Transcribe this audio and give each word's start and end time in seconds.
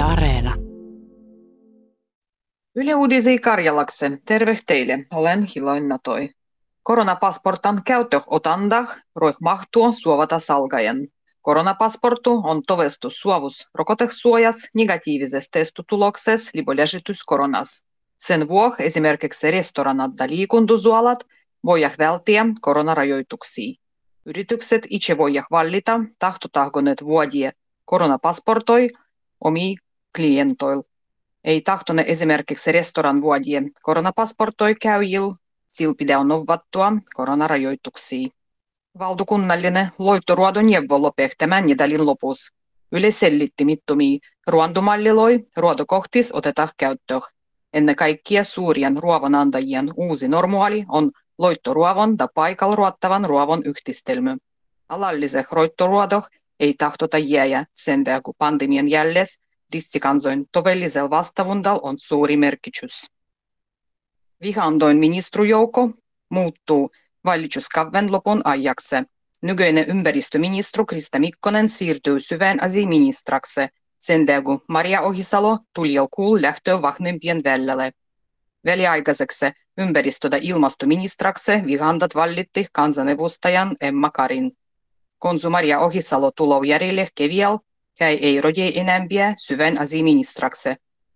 Yle 0.00 0.06
Areena. 0.08 0.54
Yle 2.76 2.94
Uudisi 2.94 3.38
Karjalakse, 3.38 4.18
terve 4.24 4.58
teille, 4.66 5.06
olen 5.14 5.42
Hiloin 5.54 5.88
Natoi. 5.88 6.28
Koronapassportan 6.82 7.82
käyttö 7.84 8.20
otandah 8.26 8.96
roih 9.16 9.34
mahtua 9.40 9.92
suovata 9.92 10.38
salgajan. 10.38 11.08
Koronapasportu 11.42 12.40
on 12.44 12.62
tovestu 12.66 13.10
suovus 13.10 13.68
rokotesuojas 13.74 14.68
negatiivisessa 14.74 15.48
testituloksessa 15.52 16.50
liboležitys 16.54 17.22
koronas. 17.26 17.84
Sen 18.18 18.48
vuoksi 18.48 18.82
esimerkiksi 18.82 19.50
restoranat 19.50 20.10
ja 20.20 20.28
liikuntusuolat 20.28 21.24
voivat 21.64 21.98
välttää 21.98 22.44
koronarajoituksia. 22.60 23.74
Yritykset 24.26 24.86
itse 24.90 25.18
voivat 25.18 25.44
valita, 25.50 26.00
tahtotaanko 26.18 26.80
ne 26.80 26.94
vuodie 27.04 27.52
koronapasportoi 27.84 28.88
omi 29.40 29.76
klientoil. 30.16 30.82
Ei 31.44 31.60
tahtone 31.60 32.04
esimerkiksi 32.06 32.72
restoran 32.72 33.20
vuodie 33.20 33.62
koronapasportoi 33.82 34.74
käyjil, 34.74 35.32
silpide 35.68 36.16
on 36.16 36.28
novattua 36.28 36.92
koronarajoituksia. 37.14 38.28
Valtakunnallinen 38.98 39.88
loittoruodon 39.98 40.66
neuvo 40.66 41.02
lopehtämään 41.02 41.66
nedalin 41.66 42.06
lopus. 42.06 42.52
Yle 42.92 43.10
sellitti 43.10 43.64
mittomia 43.64 44.18
ruondumalliloi 44.46 45.46
ruodokohtis 45.56 46.32
otetaan 46.32 46.68
käyttöön. 46.76 47.20
Ennen 47.72 47.96
kaikkea 47.96 48.44
suurien 48.44 48.96
ruovonantajien 48.96 49.90
uusi 49.96 50.28
normaali 50.28 50.84
on 50.88 51.10
loittoruovon 51.38 52.16
tai 52.16 52.28
paikalla 52.34 52.76
ruottavan 52.76 53.24
ruovon 53.24 53.62
yhdistelmä. 53.64 54.36
Alallisen 54.88 55.44
roittoruodoh 55.50 56.28
ei 56.60 56.74
tahtota 56.78 57.18
jääjä 57.18 57.64
sen 57.74 58.04
kun 58.22 58.34
pandemian 58.38 58.88
jälles 58.88 59.40
distikansoin 59.72 60.46
todellisella 60.52 61.10
vastavundal 61.10 61.80
on 61.82 61.98
suuri 61.98 62.36
merkitys. 62.36 63.06
Vihandoin 64.42 64.96
ministrujoukko 64.96 65.90
muuttuu 66.28 66.90
valituskauden 67.24 68.12
lopun 68.12 68.40
ajaksi. 68.44 68.96
Nykyinen 69.42 69.88
ympäristöministru 69.88 70.86
Krista 70.86 71.18
Mikkonen 71.18 71.68
siirtyy 71.68 72.20
syvään 72.20 72.62
asiaministraksi 72.62 73.60
sen 74.00 74.26
kun 74.44 74.62
Maria 74.68 75.00
Ohisalo 75.00 75.58
tuli 75.74 75.94
kuul 76.10 76.42
lähtöä 76.42 76.82
vahvempien 76.82 77.44
välille. 77.44 77.92
Väliaikaiseksi 78.64 79.46
ympäristö- 79.78 80.28
ja 80.32 80.38
ilmastoministraksi 80.42 81.52
vihandat 81.66 82.14
vallitti 82.14 82.66
kansanedustajan 82.72 83.76
Emma 83.80 84.10
Karin. 84.10 84.52
Konsu 85.18 85.50
Maria 85.50 85.80
Ohisalo 85.80 86.30
tulou 86.36 86.62
järjelle 86.62 87.08
kevial, 87.14 87.58
hän 88.00 88.08
ei 88.20 88.40
roje 88.40 88.72
enämpiä 88.74 89.34
syvän 89.36 89.78
asiaministraksi, 89.78 90.68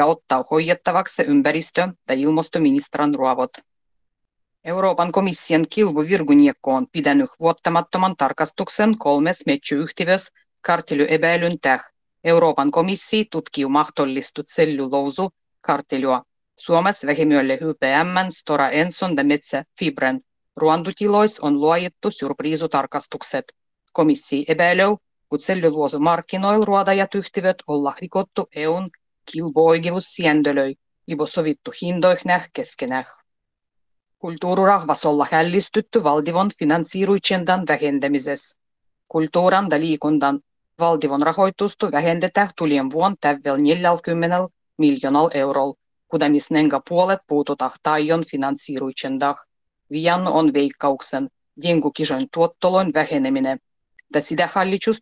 ottaa 0.00 0.44
hoidettavaksi 0.50 1.22
ympäristö- 1.22 1.88
ja 2.08 2.14
ilmastoministran 2.14 3.14
ruovot. 3.14 3.50
Euroopan 4.64 5.12
komission 5.12 5.64
kilvuvirguniekko 5.70 6.74
on 6.74 6.86
pitänyt 6.92 7.30
vuottamattoman 7.40 8.16
tarkastuksen 8.16 8.98
kolmes 8.98 9.46
metsyyhtiössä 9.46 10.32
kartelyepäilyn 10.60 11.60
täh. 11.60 11.84
Euroopan 12.24 12.70
komissio 12.70 13.24
tutkii 13.30 13.66
mahdollistut 13.66 14.46
selluloosu 14.48 15.30
kartelua. 15.60 16.22
Suomessa 16.58 17.06
vähimyölle 17.06 17.56
HPM, 17.56 18.30
Stora 18.30 18.70
Enson 18.70 19.16
ja 19.16 19.24
Metsä 19.24 19.64
Fibren. 19.78 20.20
Ruandutilois 20.56 21.40
on 21.40 21.60
luojettu 21.60 22.10
surpriisutarkastukset. 22.10 23.44
Komissio 23.92 24.44
epäilyy, 24.48 24.96
kun 25.28 25.40
selluloosimarkkinoilla 25.40 26.64
ruodajat 26.64 27.14
yhtiöt 27.14 27.56
olla 27.66 27.94
rikottu 28.00 28.48
EUn 28.56 28.88
kilpoigevussiendölöi, 29.32 30.74
ivo 31.10 31.26
sovittu 31.26 31.72
hindoihnäh 31.82 32.50
keskenäh. 32.52 33.06
Kulttuururahvas 34.18 35.04
olla 35.04 35.26
hällistytty 35.30 36.04
valtivon 36.04 36.50
finanssiiruitsendan 36.58 37.64
vähentämisessä. 37.68 38.58
Kulttuuran 39.08 39.66
ja 39.70 39.80
liikundan 39.80 40.40
valtivon 40.78 41.22
rahoitusta 41.22 41.92
vähennetään 41.92 42.50
tulien 42.58 42.90
vuon 42.90 43.16
täyvel 43.20 43.56
40 43.56 44.48
miljoonal 44.78 45.30
eurolla, 45.34 45.74
kuten 46.08 46.32
nenga 46.50 46.80
puolet 46.88 47.20
puututaan 47.26 47.70
taion 47.82 48.24
finanssiiruitsendah. 48.24 49.36
Vian 49.90 50.26
on 50.26 50.52
veikkauksen, 50.52 51.28
jengukisoin 51.62 52.28
tuottolon 52.34 52.92
väheneminen, 52.94 53.58
ja 54.14 54.20
sitä 54.20 54.48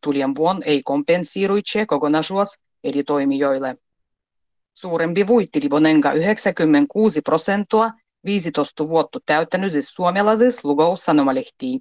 tulien 0.00 0.34
vuon 0.34 0.62
ei 0.62 0.82
kompensiiruitse 0.82 1.86
kokonaisuus 1.86 2.48
eri 2.84 3.04
toimijoille. 3.04 3.76
Suurempi 4.74 5.26
voitti 5.26 5.60
Libonenga 5.62 6.12
96 6.12 7.22
prosenttia 7.22 7.90
15 8.24 8.88
vuotta 8.88 9.18
täyttänyt 9.26 9.72
siis 9.72 9.86
suomalaisissa 9.86 10.68
lugous 10.68 11.04
sanomalehtiä. 11.04 11.78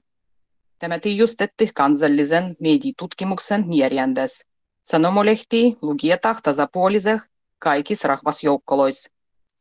Tämä 0.79 0.99
tiijustetti 0.99 1.69
kansallisen 1.75 2.55
mediatutkimuksen 2.59 3.67
mierjändes. 3.67 4.45
Sanomalehti 4.83 5.77
lukietah 5.81 6.41
tasapuoliseh 6.41 7.21
kaikissa 7.59 8.07
rahvasjoukkoloissa. 8.07 9.09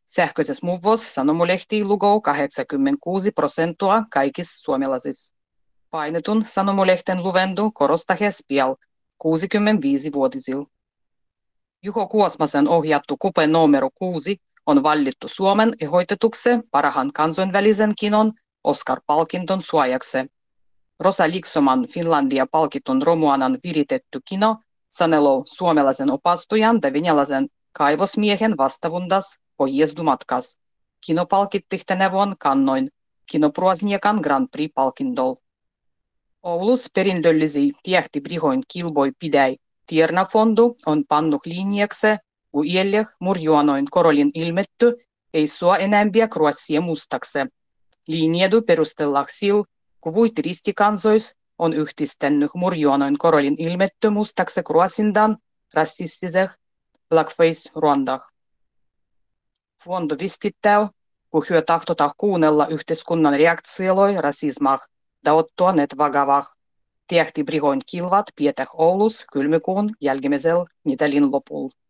Sähköisessä 0.06 0.66
muvos 0.66 1.14
sanomalehti 1.14 1.84
lugou 1.84 2.20
86 2.20 3.31
prosenttia 3.31 4.04
kaikissa 4.10 4.62
suomalaisissa. 4.62 5.34
Painetun 5.94 6.44
sanomalehten 6.49 7.22
luvendu 7.22 7.71
korostahes 7.71 8.44
piel 8.49 8.75
65-vuotisil. 9.25 10.65
Juho 11.82 12.09
Kuosmasen 12.09 12.69
ohjattu 12.69 13.16
kupe 13.19 13.47
numero 13.47 13.91
6 13.94 14.37
on 14.66 14.82
valittu 14.82 15.28
Suomen 15.28 15.75
ehoitetuksi 15.81 16.50
parhaan 16.71 17.12
kansainvälisen 17.12 17.93
kinon 17.99 18.32
Oscar-palkinton 18.65 19.62
suojaksi. 19.62 20.19
Rosa 21.00 21.28
Liksoman 21.28 21.87
Finlandia 21.87 22.47
palkitun 22.50 23.03
romuanan 23.03 23.59
viritetty 23.65 24.21
kino 24.25 24.56
sanelou 24.88 25.44
suomalaisen 25.47 26.11
opastujan 26.11 26.81
ja 26.82 26.93
venäläisen 26.93 27.49
kaivosmiehen 27.72 28.56
vastavundas 28.56 29.38
pojezdumatkas. 29.56 30.59
Kino 31.06 31.26
palkitti 31.26 31.82
tänä 31.87 32.12
vuonna 32.12 32.37
kannoin 32.38 32.91
Kinopruosniekan 33.31 34.16
Grand 34.16 34.49
Prix-palkindol. 34.53 35.44
Oulus 36.44 36.91
perintöllisiä 36.94 37.72
tiehti 37.82 38.21
brihoin 38.21 38.62
kilboi 38.69 39.12
pidäi. 39.19 39.56
Tiernafondu 39.87 40.77
on 40.87 41.05
pannut 41.09 41.47
linjaksi 41.47 42.06
kun 42.55 42.66
iälle 42.66 43.06
murjuanoin 43.19 43.87
korolin 43.91 44.31
ilmetty, 44.34 44.97
ei 45.34 45.49
sua 45.49 45.77
enämpiä 45.77 46.28
kruassia 46.28 46.81
mustakse. 46.81 47.47
Linjedu 48.06 48.62
perustellaan 48.62 49.27
sil, 49.38 49.59
kun 50.00 50.15
vuit 50.15 50.38
ristikansois 50.38 51.37
on 51.59 51.72
yhdistänyt 51.72 52.50
murjuanoin 52.55 53.19
korolin 53.19 53.55
ilmetty 53.59 54.11
mustakse 54.11 54.62
kruasindan 54.62 55.37
rasistiseh 55.75 56.50
blackface 57.09 57.71
ruandah. 57.75 58.31
Fondo 59.84 60.16
vistittää, 60.21 60.88
kun 61.31 61.44
hyö 61.50 61.62
tahtota 61.62 62.11
kuunnella 62.16 62.66
yhteiskunnan 62.66 63.37
reaktioloi 63.37 64.21
rasismah, 64.21 64.81
da 65.25 65.35
ottoa 65.35 65.73
net 65.73 65.97
vagavah. 65.99 66.47
Tiehti 67.07 67.45
brihoin 67.45 67.81
kilvat 67.91 68.31
pietäh 68.37 68.69
Oulus 68.75 69.25
kylmikuun 69.33 69.91
jälkimesel 70.01 70.65
Nidelin 70.85 71.33
lopulla. 71.33 71.84